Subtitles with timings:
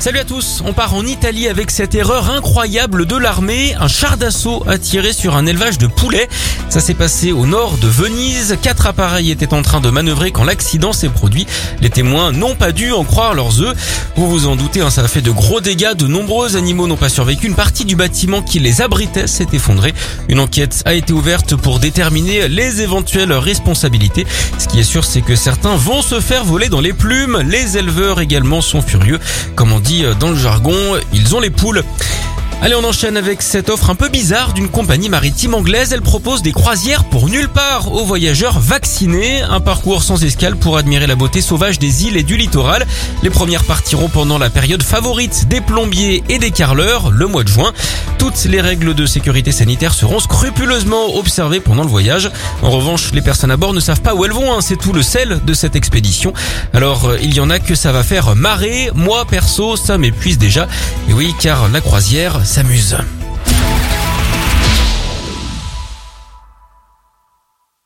[0.00, 3.74] Salut à tous, on part en Italie avec cette erreur incroyable de l'armée.
[3.80, 6.28] Un char d'assaut a tiré sur un élevage de poulets.
[6.68, 8.58] Ça s'est passé au nord de Venise.
[8.60, 11.46] Quatre appareils étaient en train de manœuvrer quand l'accident s'est produit.
[11.80, 13.74] Les témoins n'ont pas dû en croire leurs œufs.
[14.16, 15.94] Vous vous en doutez, hein, ça a fait de gros dégâts.
[15.94, 17.46] De nombreux animaux n'ont pas survécu.
[17.46, 19.94] Une partie du bâtiment qui les abritait s'est effondrée.
[20.28, 24.26] Une enquête a été ouverte pour déterminer les éventuelles responsabilités.
[24.58, 27.42] Ce qui est sûr, c'est que certains vont se faire voler dans les plumes.
[27.48, 29.18] Les éleveurs également sont furieux.
[29.54, 30.74] Comme on dit dans le jargon,
[31.12, 31.82] ils ont les poules.
[32.62, 35.92] Allez, on enchaîne avec cette offre un peu bizarre d'une compagnie maritime anglaise.
[35.92, 39.42] Elle propose des croisières pour nulle part aux voyageurs vaccinés.
[39.42, 42.86] Un parcours sans escale pour admirer la beauté sauvage des îles et du littoral.
[43.22, 47.48] Les premières partiront pendant la période favorite des plombiers et des carleurs, le mois de
[47.48, 47.74] juin.
[48.18, 52.30] Toutes les règles de sécurité sanitaire seront scrupuleusement observées pendant le voyage.
[52.62, 54.52] En revanche, les personnes à bord ne savent pas où elles vont.
[54.52, 54.60] Hein.
[54.60, 56.32] C'est tout le sel de cette expédition.
[56.72, 58.90] Alors, euh, il y en a que ça va faire marrer.
[58.94, 60.68] Moi, perso, ça m'épuise déjà.
[61.08, 62.96] Et oui, car la croisière, s'amuse.